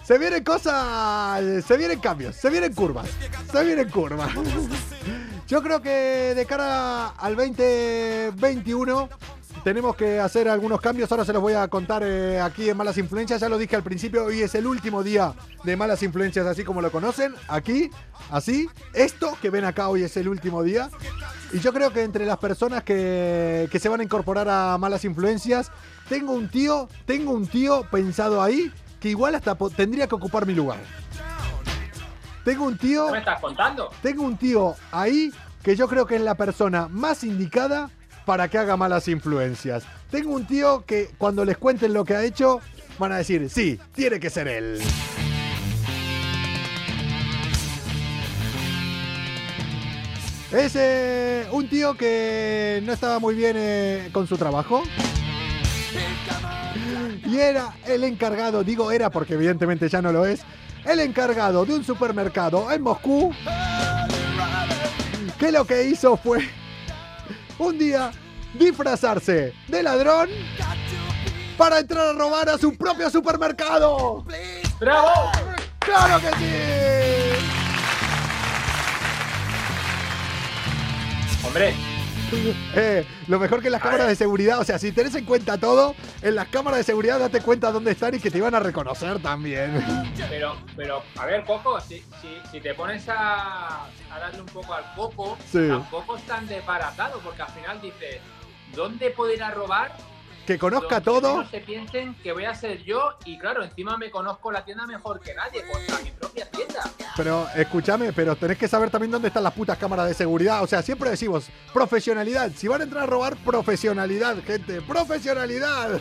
[0.03, 1.65] Se vienen cosas.
[1.65, 3.09] Se vienen cambios, se vienen curvas.
[3.51, 4.29] Se vienen curvas.
[5.47, 9.09] Yo creo que de cara al 2021
[9.63, 11.11] tenemos que hacer algunos cambios.
[11.11, 13.39] Ahora se los voy a contar eh, aquí en Malas Influencias.
[13.41, 16.81] Ya lo dije al principio, hoy es el último día de Malas Influencias, así como
[16.81, 17.33] lo conocen.
[17.47, 17.89] Aquí,
[18.29, 18.69] así.
[18.93, 20.89] Esto que ven acá hoy es el último día.
[21.51, 25.05] Y yo creo que entre las personas que, que se van a incorporar a Malas
[25.05, 25.71] Influencias,
[26.09, 30.55] tengo un tío, tengo un tío pensado ahí que igual hasta tendría que ocupar mi
[30.55, 30.79] lugar.
[32.43, 33.89] Tengo un tío, ¿Qué me estás contando?
[34.01, 37.89] tengo un tío ahí que yo creo que es la persona más indicada
[38.25, 39.83] para que haga malas influencias.
[40.09, 42.59] Tengo un tío que cuando les cuenten lo que ha hecho
[42.99, 44.81] van a decir, sí, tiene que ser él.
[50.51, 54.83] Es un tío que no estaba muy bien eh, con su trabajo.
[57.25, 60.41] Y era el encargado, digo era porque evidentemente ya no lo es,
[60.85, 63.33] el encargado de un supermercado en Moscú.
[65.39, 66.47] Que lo que hizo fue
[67.59, 68.11] un día
[68.53, 70.29] disfrazarse de ladrón
[71.57, 74.25] para entrar a robar a su propio supermercado.
[74.79, 75.31] ¡Bravo!
[75.79, 76.45] ¡Claro que sí!
[81.45, 81.75] Hombre,
[82.75, 85.95] Eh, lo mejor que las cámaras de seguridad, o sea, si tenés en cuenta todo,
[86.21, 89.19] en las cámaras de seguridad date cuenta dónde están y que te iban a reconocer
[89.21, 89.83] también.
[90.29, 94.73] pero, pero, a ver, Coco, si, si, si te pones a, a darle un poco
[94.73, 95.67] al coco, Sí.
[95.69, 98.17] tampoco es tan desbaratado, porque al final dices,
[98.75, 99.11] ¿dónde
[99.43, 99.95] a robar?
[100.45, 101.43] Que conozca todo.
[101.43, 104.85] No se piensen que voy a ser yo y claro, encima me conozco la tienda
[104.85, 106.83] mejor que nadie, contra mi propia tienda.
[107.15, 110.61] Pero escúchame, pero tenés que saber también dónde están las putas cámaras de seguridad.
[110.61, 112.51] O sea, siempre decimos profesionalidad.
[112.55, 114.81] Si van a entrar a robar, profesionalidad, gente.
[114.81, 115.99] ¡Profesionalidad!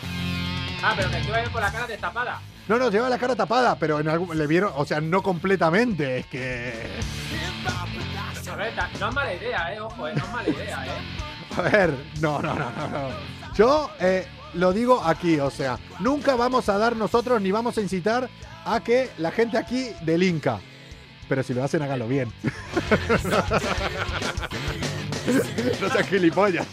[0.83, 2.41] Ah, pero que estoy ahí con la cara destapada.
[2.67, 4.37] No, no, lleva la cara tapada, pero en algún.
[4.37, 4.71] Le vieron.
[4.75, 6.19] O sea, no completamente.
[6.19, 6.89] Es que.
[8.49, 10.91] A ver, no es mala idea, eh, ojo, eh, no es mala idea, eh.
[11.57, 12.87] A ver, no, no, no, no.
[12.87, 13.42] no.
[13.55, 17.81] Yo eh, lo digo aquí, o sea, nunca vamos a dar nosotros ni vamos a
[17.81, 18.29] incitar
[18.65, 20.59] a que la gente aquí delinca.
[21.29, 22.31] Pero si lo hacen, háganlo bien.
[25.81, 26.67] no sean gilipollas.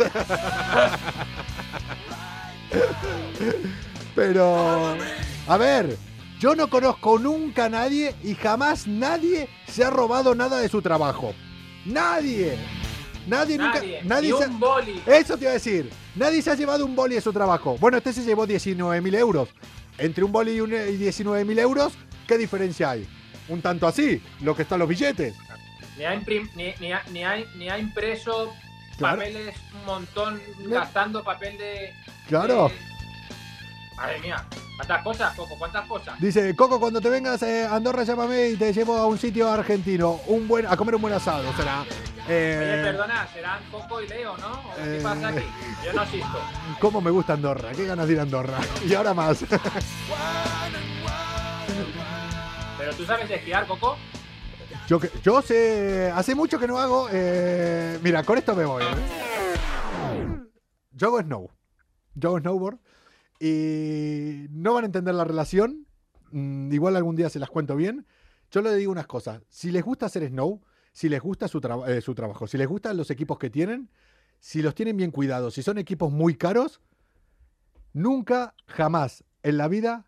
[4.14, 4.96] Pero,
[5.46, 5.96] a ver,
[6.38, 10.82] yo no conozco nunca a nadie y jamás nadie se ha robado nada de su
[10.82, 11.34] trabajo.
[11.84, 12.58] Nadie.
[13.26, 13.80] Nadie, nunca.
[14.04, 15.02] Nadie, se ha- un boli.
[15.06, 15.90] eso te iba a decir.
[16.16, 17.76] Nadie se ha llevado un boli de su trabajo.
[17.78, 19.48] Bueno, este se llevó 19.000 euros.
[19.98, 21.92] Entre un boli y, un- y 19.000 euros,
[22.26, 23.06] ¿qué diferencia hay?
[23.48, 25.34] Un tanto así, lo que están los billetes.
[25.98, 28.52] Ni ha, imprim- ni, ni ha, ni ha- ni ha impreso
[28.96, 29.18] Claro.
[29.18, 31.92] papeles un montón, gastando papel de.
[32.28, 32.68] Claro.
[32.68, 32.89] de-
[34.00, 34.42] Madre mía,
[34.76, 35.58] ¿cuántas cosas, Coco?
[35.58, 36.18] ¿Cuántas cosas?
[36.18, 39.50] Dice, Coco, cuando te vengas eh, a Andorra, llámame y te llevo a un sitio
[39.50, 40.20] argentino.
[40.26, 41.84] Un buen, a comer un buen asado, será.
[42.26, 44.52] Eh, Oye, perdona, serán Coco y Leo, ¿no?
[44.52, 45.44] ¿O ¿Qué eh, pasa aquí?
[45.84, 46.40] Yo no asisto.
[46.80, 47.72] ¿Cómo me gusta Andorra?
[47.72, 48.58] Qué ganas de ir a Andorra.
[48.86, 49.44] Y ahora más.
[52.78, 53.98] Pero tú sabes de esquiar, Coco.
[54.88, 57.08] Yo, yo sé, hace mucho que no hago.
[57.12, 58.82] eh, mira, con esto me voy.
[60.92, 61.50] Yo hago snow.
[62.14, 62.78] Yo hago snowboard.
[63.40, 65.86] Y no van a entender la relación.
[66.30, 68.06] Mm, igual algún día se las cuento bien.
[68.50, 69.42] Yo les digo unas cosas.
[69.48, 70.60] Si les gusta hacer snow,
[70.92, 73.88] si les gusta su, eh, su trabajo, si les gustan los equipos que tienen,
[74.38, 76.80] si los tienen bien cuidados, si son equipos muy caros,
[77.92, 80.06] nunca, jamás en la vida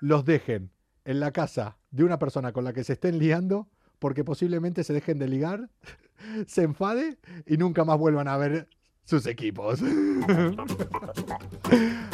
[0.00, 0.72] los dejen
[1.04, 3.68] en la casa de una persona con la que se estén liando,
[3.98, 5.70] porque posiblemente se dejen de ligar,
[6.46, 8.68] se enfade y nunca más vuelvan a ver
[9.04, 9.80] sus equipos.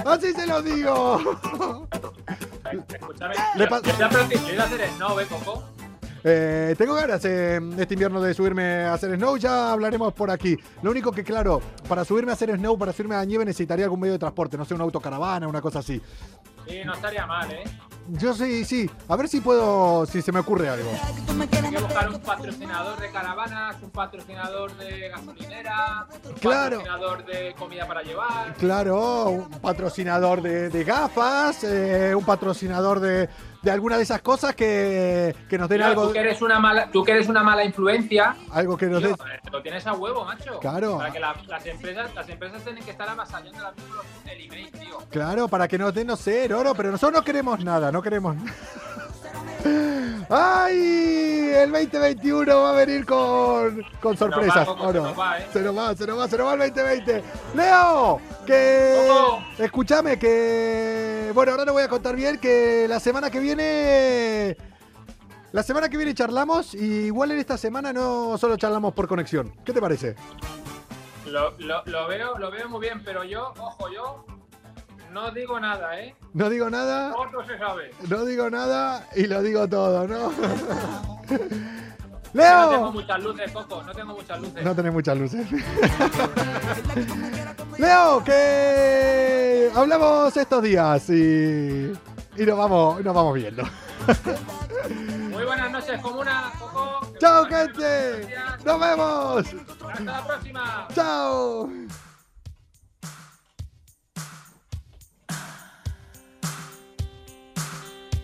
[0.05, 1.21] Así se los digo.
[2.91, 5.65] Escúchame, Le ya a hacer snow, ¿eh, Coco?
[6.25, 10.57] Eh, tengo ganas eh, este invierno de subirme a hacer snow, ya hablaremos por aquí.
[10.83, 13.85] Lo único que, claro, para subirme a hacer snow, para subirme a la nieve, necesitaría
[13.85, 16.01] algún medio de transporte, no sé, una autocaravana, una cosa así.
[16.67, 17.65] Sí, no estaría mal, ¿eh?
[18.11, 20.91] Yo sí, sí, a ver si puedo, si se me ocurre algo.
[21.29, 26.79] Hay que buscar un patrocinador de caravanas, un patrocinador de gasolinera, un Claro.
[26.79, 28.55] patrocinador de comida para llevar.
[28.55, 33.29] Claro, un patrocinador de, de gafas, eh, un patrocinador de,
[33.63, 36.59] de alguna de esas cosas que, que nos den Claro, algo, tú, que eres una
[36.61, 39.17] mala, tú que eres una mala influencia, algo que nos den.
[39.51, 40.59] lo tienes a huevo, macho.
[40.61, 40.99] Claro.
[40.99, 44.71] Para que la- las, empresas, las empresas tienen que estar avasallando ahora mismo el email,
[44.73, 44.99] tío.
[45.11, 48.37] Claro, para que nos den, no sé, oro, pero nosotros no queremos nada, no queremos
[48.37, 48.53] nada.
[50.31, 51.51] ¡Ay!
[51.55, 54.69] El 2021 va a venir con, con sorpresas.
[54.69, 55.47] ¿eh?
[55.53, 57.25] Se nos va, se nos va, se nos va el 2020.
[57.55, 59.09] Leo, que...
[59.59, 61.31] Escúchame, que...
[61.35, 64.57] Bueno, ahora no voy a contar bien que la semana que viene...
[65.53, 69.55] La semana que viene charlamos y igual en esta semana no solo charlamos por conexión.
[69.65, 70.15] ¿Qué te parece?
[71.27, 74.25] Lo, lo- lo veo, lo veo muy bien, pero yo, ojo, yo
[75.13, 76.15] no digo nada, ¿eh?
[76.35, 77.13] No digo nada.
[77.13, 77.91] Todo se sabe.
[78.09, 80.33] No digo nada y lo digo todo, ¿no?
[82.35, 82.93] No tengo Leo.
[82.93, 84.63] muchas luces, Coco, no tengo muchas luces.
[84.63, 85.47] No tenés muchas luces.
[87.79, 91.91] Leo, que hablamos estos días y,
[92.37, 93.63] y nos vamos, nos vamos viendo.
[95.31, 97.01] Muy buenas noches, comuna, Coco.
[97.19, 98.29] ¡Chao, gente!
[98.65, 99.47] ¡Nos vemos!
[99.91, 100.89] Hasta la próxima.
[100.95, 101.71] ¡Chao!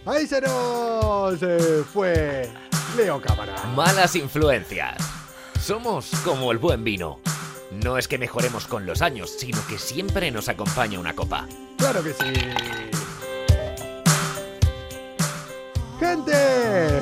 [0.07, 2.51] Ahí se nos eh, fue
[2.97, 3.55] Leo Cámara.
[3.75, 4.97] Malas influencias.
[5.61, 7.21] Somos como el buen vino.
[7.83, 11.47] No es que mejoremos con los años, sino que siempre nos acompaña una copa.
[11.79, 12.33] Claro que sí.
[15.99, 17.01] Gente,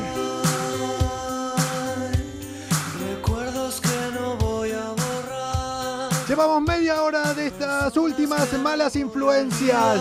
[3.10, 6.10] Recuerdos que no voy a borrar.
[6.28, 10.00] llevamos media hora de estas últimas malas influencias.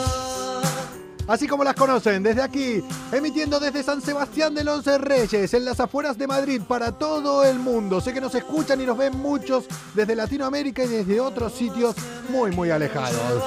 [1.28, 5.80] Así como las conocen, desde aquí, emitiendo desde San Sebastián de los Reyes, en las
[5.80, 8.02] afueras de Madrid, para todo el mundo.
[8.02, 11.96] Sé que nos escuchan y nos ven muchos desde Latinoamérica y desde otros sitios
[12.30, 13.44] muy, muy alejados.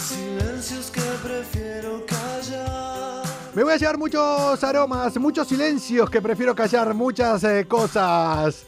[0.00, 3.22] Silencios que prefiero callar.
[3.54, 8.64] Me voy a llevar muchos aromas, muchos silencios que prefiero callar, muchas eh, cosas.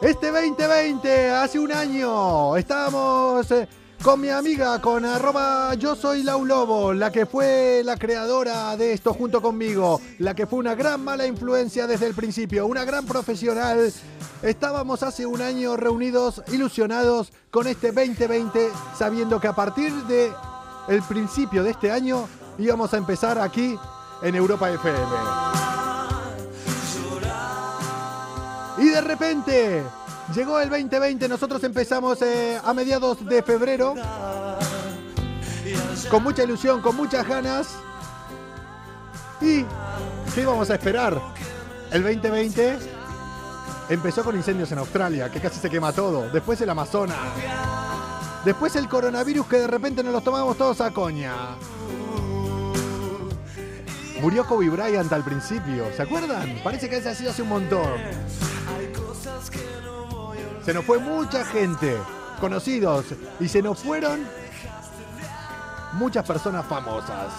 [0.00, 3.68] Este 2020, hace un año, estábamos eh,
[4.04, 8.92] con mi amiga, con arroba yo soy Lau Lobo, la que fue la creadora de
[8.92, 13.06] esto junto conmigo, la que fue una gran mala influencia desde el principio, una gran
[13.06, 13.90] profesional.
[14.42, 20.30] Estábamos hace un año reunidos, ilusionados con este 2020, sabiendo que a partir de
[21.08, 23.78] principio de este año íbamos a empezar aquí
[24.22, 25.16] en Europa FM.
[28.76, 29.82] Y de repente
[30.32, 33.94] llegó el 2020, nosotros empezamos eh, a mediados de febrero
[36.10, 37.68] con mucha ilusión, con muchas ganas.
[39.40, 39.64] ¿Y
[40.34, 41.20] qué íbamos a esperar?
[41.90, 42.78] El 2020
[43.90, 46.30] empezó con incendios en Australia, que casi se quema todo.
[46.30, 47.18] Después el Amazonas.
[48.44, 51.34] Después el coronavirus que de repente nos los tomamos todos a coña.
[54.20, 56.58] Murió Kobe Bryant al principio, ¿se acuerdan?
[56.62, 57.90] Parece que ese ha sido hace un montón.
[60.64, 61.98] Se nos fue mucha gente,
[62.40, 63.06] conocidos,
[63.38, 64.26] y se nos fueron
[65.92, 67.32] muchas personas famosas.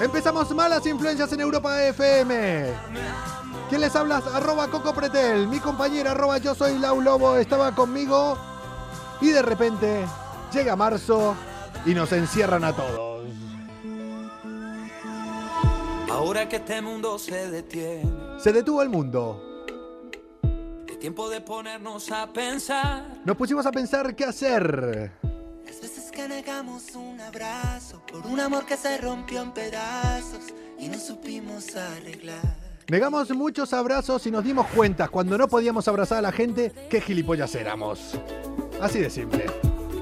[0.00, 2.72] Empezamos malas influencias en Europa FM.
[3.68, 4.22] ¿Quién les habla?
[4.34, 5.48] Arroba Coco Pretel.
[5.48, 8.38] Mi compañera arroba yo soy Lau Lobo estaba conmigo
[9.20, 10.06] y de repente
[10.52, 11.34] llega marzo
[11.86, 13.26] y nos encierran a todos.
[16.10, 19.47] Ahora que este mundo se detiene, Se detuvo el mundo.
[20.98, 23.04] Tiempo de ponernos a pensar.
[23.24, 25.12] Nos pusimos a pensar qué hacer.
[25.64, 30.88] Las veces que negamos un abrazo por un amor que se rompió en pedazos y
[30.88, 32.56] no supimos arreglar.
[32.88, 37.00] Negamos muchos abrazos y nos dimos cuenta cuando no podíamos abrazar a la gente qué
[37.00, 38.14] gilipollas éramos.
[38.80, 39.44] Así de simple.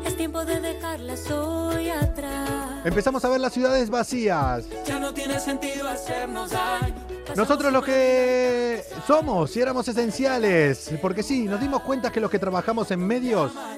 [0.05, 2.85] Es tiempo de dejarlas hoy atrás.
[2.85, 4.67] Empezamos a ver las ciudades vacías.
[4.87, 7.06] Ya no tiene sentido hacernos daño.
[7.37, 12.39] Nosotros los que somos y éramos esenciales, porque sí, nos dimos cuenta que los que
[12.39, 13.77] trabajamos en medios A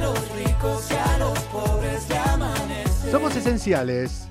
[0.00, 3.10] los ricos y a los pobres de amanecer.
[3.10, 4.26] somos esenciales.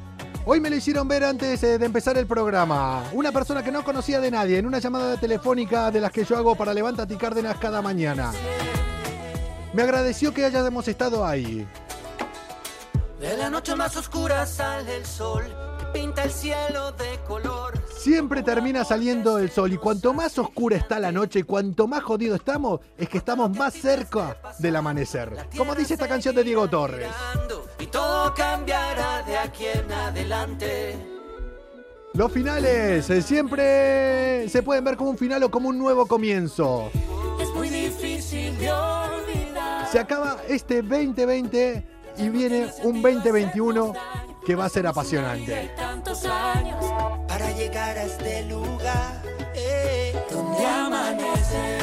[0.46, 3.04] Hoy me lo hicieron ver antes eh, de empezar el programa.
[3.14, 6.38] Una persona que no conocía de nadie en una llamada telefónica de las que yo
[6.38, 8.32] hago para Levántate y Cárdenas cada mañana.
[9.74, 11.68] Me agradeció que hayamos estado ahí.
[13.20, 15.44] De la noche más oscura sale el sol,
[15.92, 17.80] pinta el cielo de color.
[17.98, 22.04] Siempre termina saliendo el sol y cuanto más oscura está la noche y cuanto más
[22.04, 25.48] jodido estamos, es que estamos más cerca del amanecer.
[25.58, 27.10] Como dice esta canción de Diego Torres.
[27.80, 30.98] Y todo cambiará de aquí en adelante.
[32.14, 36.90] Los finales eh, siempre se pueden ver como un final o como un nuevo comienzo.
[37.40, 39.88] Es muy difícil de olvidar.
[39.92, 41.88] Se acaba este 2020
[42.18, 43.94] y viene un 2021
[44.50, 45.72] que va a ser apasionante.
[45.78, 46.84] Tantos años
[47.28, 49.22] Para llegar a este lugar,
[49.54, 51.78] eh, donde amanece.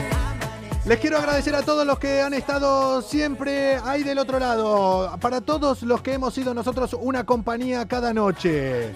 [0.84, 5.16] Les quiero agradecer a todos los que han estado siempre ahí del otro lado.
[5.20, 8.92] Para todos los que hemos sido nosotros una compañía cada noche.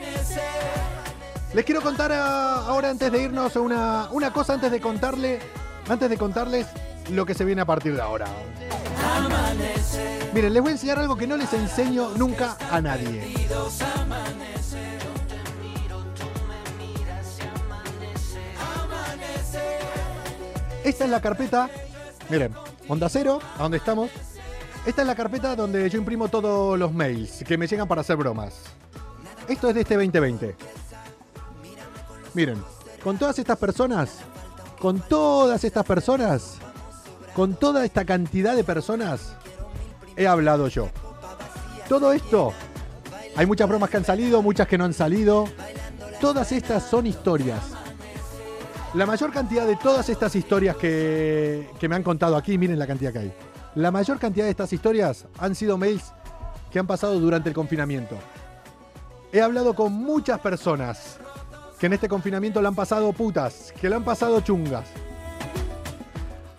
[1.55, 5.39] Les quiero contar a- ahora antes de irnos una, una cosa antes de contarle,
[5.89, 6.67] antes de contarles
[7.11, 8.27] lo que se viene a partir de ahora.
[10.33, 13.35] Miren, les voy a enseñar algo que no les enseño nunca a nadie.
[20.85, 21.69] Esta es la carpeta,
[22.31, 22.55] miren,
[22.89, 24.11] Onda Cero, a donde estamos.
[24.87, 28.17] Esta es la carpeta donde yo imprimo todos los mails que me llegan para hacer
[28.17, 28.55] bromas.
[29.47, 30.57] Esto es de este 2020.
[32.35, 32.63] Miren,
[33.05, 34.19] con todas estas personas,
[34.81, 36.57] con todas estas personas,
[37.41, 39.35] con toda esta cantidad de personas,
[40.15, 40.91] he hablado yo.
[41.89, 42.53] Todo esto,
[43.35, 45.47] hay muchas bromas que han salido, muchas que no han salido.
[46.21, 47.63] Todas estas son historias.
[48.93, 53.11] La mayor cantidad de todas estas historias que, me han contado aquí, miren la cantidad
[53.11, 53.33] que hay.
[53.75, 56.13] La mayor cantidad de estas historias han sido mails
[56.71, 58.19] que han pasado durante el confinamiento.
[59.33, 61.17] He hablado con muchas personas
[61.79, 64.85] que en este confinamiento le han pasado putas, que le han pasado chungas.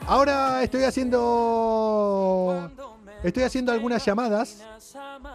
[0.07, 2.69] Ahora estoy haciendo.
[3.23, 4.65] Estoy haciendo algunas llamadas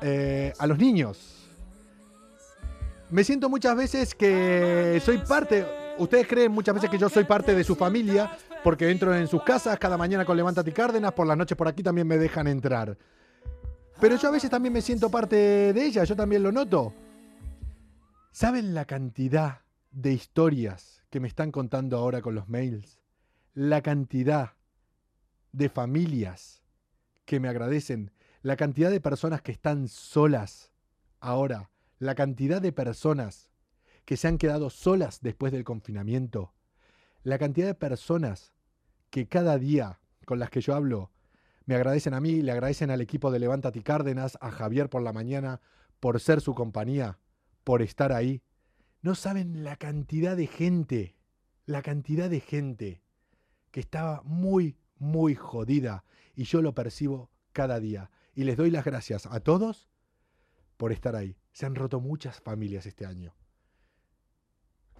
[0.02, 1.48] eh, a los niños.
[3.10, 5.64] Me siento muchas veces que soy parte.
[5.98, 9.42] Ustedes creen muchas veces que yo soy parte de su familia porque entro en sus
[9.44, 12.48] casas cada mañana con Levántate y Cárdenas, por las noches por aquí también me dejan
[12.48, 12.98] entrar.
[14.00, 16.92] Pero yo a veces también me siento parte de ella, yo también lo noto.
[18.32, 19.60] ¿Saben la cantidad
[19.92, 22.98] de historias que me están contando ahora con los mails?
[23.58, 24.52] La cantidad
[25.52, 26.62] de familias
[27.24, 30.74] que me agradecen, la cantidad de personas que están solas
[31.20, 33.48] ahora, la cantidad de personas
[34.04, 36.52] que se han quedado solas después del confinamiento,
[37.22, 38.52] la cantidad de personas
[39.08, 41.10] que cada día con las que yo hablo
[41.64, 45.14] me agradecen a mí, le agradecen al equipo de Levántate Cárdenas, a Javier por la
[45.14, 45.62] mañana,
[45.98, 47.20] por ser su compañía,
[47.64, 48.42] por estar ahí.
[49.00, 51.16] No saben la cantidad de gente,
[51.64, 53.05] la cantidad de gente
[53.76, 56.02] que estaba muy, muy jodida
[56.34, 58.10] y yo lo percibo cada día.
[58.34, 59.90] Y les doy las gracias a todos
[60.78, 61.36] por estar ahí.
[61.52, 63.34] Se han roto muchas familias este año.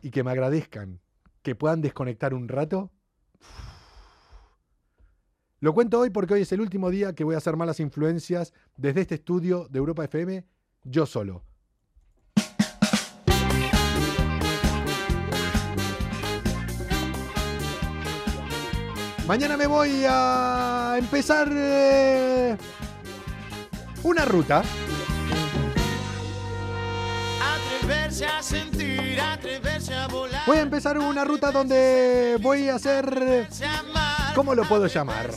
[0.03, 1.01] Y que me agradezcan,
[1.41, 2.93] que puedan desconectar un rato.
[5.61, 8.53] Lo cuento hoy porque hoy es el último día que voy a hacer malas influencias
[8.77, 10.45] desde este estudio de Europa FM,
[10.85, 11.45] yo solo.
[19.27, 22.57] Mañana me voy a empezar eh,
[24.05, 24.63] una ruta.
[27.43, 30.43] Atreverse a sentir, atreverse a volar.
[30.47, 33.49] Voy a empezar una ruta donde voy a hacer...
[34.37, 35.31] ¿Cómo lo puedo llamar?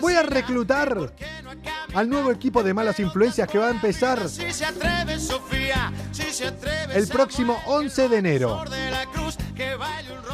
[0.00, 1.12] Voy a reclutar
[1.94, 4.20] al nuevo equipo de malas influencias que va a empezar
[6.94, 8.64] el próximo 11 de enero.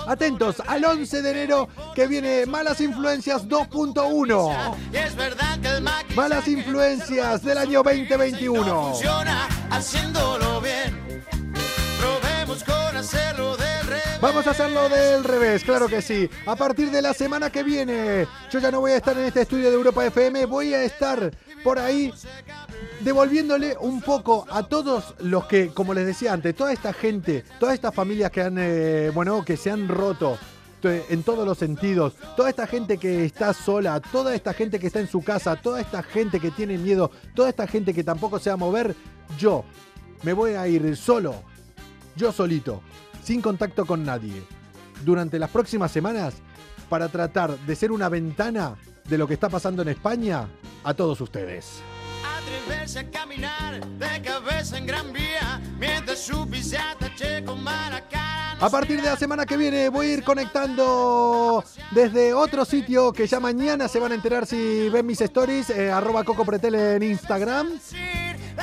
[0.07, 4.77] Atentos al 11 de enero que viene Malas Influencias 2.1.
[4.93, 8.91] Y es verdad que el maquillaje Malas Influencias del año 2021.
[8.91, 11.25] funciona haciéndolo bien.
[11.99, 14.21] Probemos con hacerlo del revés.
[14.21, 16.29] Vamos a hacerlo del revés, claro que sí.
[16.47, 19.43] A partir de la semana que viene, yo ya no voy a estar en este
[19.43, 21.31] estudio de Europa FM, voy a estar
[21.63, 22.13] por ahí
[23.01, 27.75] devolviéndole un poco a todos los que, como les decía antes, toda esta gente, todas
[27.75, 30.39] estas familias que han, eh, bueno, que se han roto,
[30.81, 32.15] t- en todos los sentidos.
[32.37, 35.81] Toda esta gente que está sola, toda esta gente que está en su casa, toda
[35.81, 38.95] esta gente que tiene miedo, toda esta gente que tampoco se va a mover,
[39.39, 39.65] yo
[40.23, 41.35] me voy a ir solo,
[42.17, 42.83] yo solito,
[43.23, 44.43] sin contacto con nadie,
[45.05, 46.35] durante las próximas semanas
[46.91, 48.77] para tratar de ser una ventana
[49.09, 50.49] de lo que está pasando en España
[50.85, 51.81] a todos ustedes.
[52.41, 58.57] Atreverse a caminar de cabeza en gran vía mientras su pisata che con mala cara.
[58.59, 63.13] no A partir de la semana que viene voy a ir conectando desde otro sitio
[63.13, 66.75] que ya mañana se van a enterar si ven mis stories, eh, arroba Coco Pretel
[66.75, 67.69] en Instagram.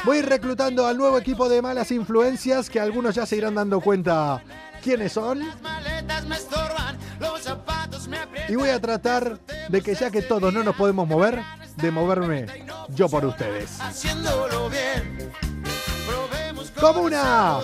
[0.06, 3.56] Voy a ir reclutando al nuevo equipo de malas influencias que algunos ya se irán
[3.56, 4.44] dando cuenta
[4.84, 5.40] quiénes son.
[5.40, 6.87] Las maletas me estorban,
[8.50, 9.40] Y voy a tratar
[9.70, 11.42] de que ya que todos no nos podemos mover,
[11.76, 12.46] de moverme
[12.90, 13.80] yo por ustedes.
[13.80, 15.32] Haciéndolo bien.
[16.80, 17.60] Comuna.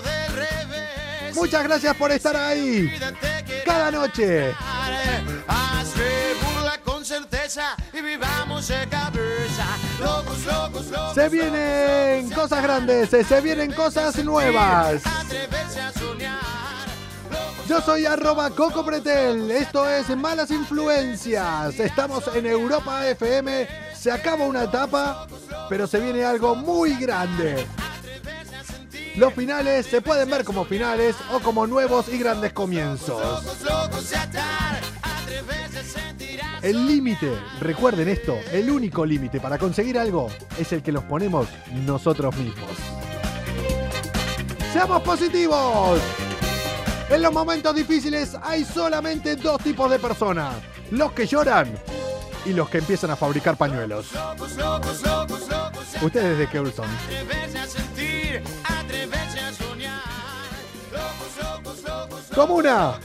[1.36, 2.92] Muchas gracias por estar ahí
[3.66, 4.54] cada noche.
[11.14, 15.04] Se vienen cosas grandes, se vienen cosas nuevas.
[17.68, 24.46] Yo soy arroba Coco Pretel, esto es Malas Influencias, estamos en Europa FM, se acaba
[24.46, 25.26] una etapa,
[25.70, 27.66] pero se viene algo muy grande.
[29.16, 33.44] Los finales se pueden ver como finales o como nuevos y grandes comienzos.
[36.62, 41.48] El límite, recuerden esto, el único límite para conseguir algo es el que nos ponemos
[41.86, 42.72] nosotros mismos.
[44.74, 46.00] ¡Seamos positivos!
[47.14, 50.56] En los momentos difíciles hay solamente dos tipos de personas.
[50.90, 51.72] Los que lloran
[52.44, 54.08] y los que empiezan a fabricar pañuelos.
[56.02, 56.64] ¿Ustedes de qué
[62.34, 63.00] ¡Comuna!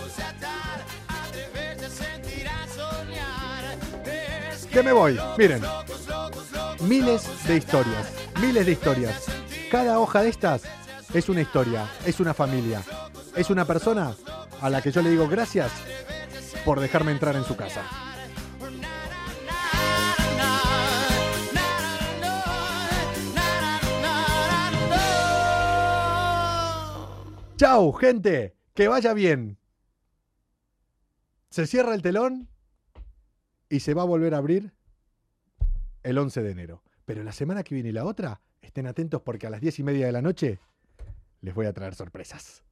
[4.72, 5.20] Que me voy.
[5.36, 5.62] Miren,
[6.80, 9.26] miles de historias, miles de historias.
[9.70, 10.62] Cada hoja de estas
[11.12, 12.82] es una historia, es una familia,
[13.38, 14.16] es una persona
[14.60, 15.70] a la que yo le digo gracias
[16.64, 17.84] por dejarme entrar en su casa.
[27.56, 29.58] Chau, gente, que vaya bien.
[31.50, 32.48] Se cierra el telón
[33.68, 34.72] y se va a volver a abrir
[36.02, 36.82] el 11 de enero.
[37.04, 39.82] Pero la semana que viene y la otra, estén atentos porque a las 10 y
[39.84, 40.58] media de la noche
[41.40, 42.64] les voy a traer sorpresas.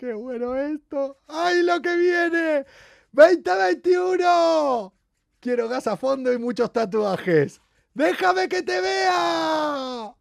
[0.00, 1.18] ¡Qué bueno esto!
[1.28, 2.64] ¡Ay, lo que viene!
[3.12, 4.94] ¡2021!
[5.40, 7.60] Quiero gas a fondo y muchos tatuajes.
[7.92, 10.16] ¡Déjame que te vea!